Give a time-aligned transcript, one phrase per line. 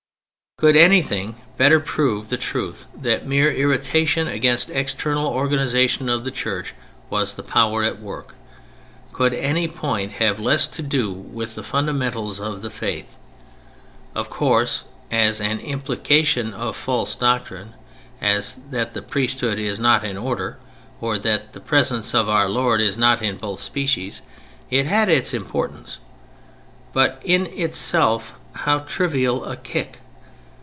[0.57, 6.29] Could anything better prove the truth that mere irritation against the external organization of the
[6.29, 6.75] Church
[7.09, 8.35] was the power at work?
[9.11, 13.17] Could any point have less to do with the fundamentals of the Faith?
[14.13, 20.59] Of course, as an implication of false doctrine—as that the Priesthood is not an Order,
[20.99, 25.97] or that the Presence of Our Lord is not in both species—it had its importance.
[26.93, 29.97] But in itself how trivial a "kick."